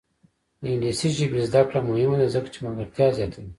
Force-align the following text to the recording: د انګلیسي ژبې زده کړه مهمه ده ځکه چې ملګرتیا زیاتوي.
د 0.61 0.63
انګلیسي 0.73 1.09
ژبې 1.17 1.39
زده 1.49 1.61
کړه 1.67 1.79
مهمه 1.89 2.15
ده 2.21 2.27
ځکه 2.35 2.47
چې 2.53 2.59
ملګرتیا 2.65 3.07
زیاتوي. 3.17 3.49